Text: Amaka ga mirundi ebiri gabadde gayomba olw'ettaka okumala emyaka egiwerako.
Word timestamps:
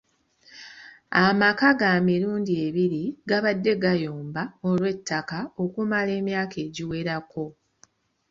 Amaka 1.25 1.67
ga 1.79 1.91
mirundi 2.07 2.53
ebiri 2.65 3.03
gabadde 3.29 3.73
gayomba 3.83 4.43
olw'ettaka 4.69 5.39
okumala 5.63 6.11
emyaka 6.19 6.55
egiwerako. 6.65 7.45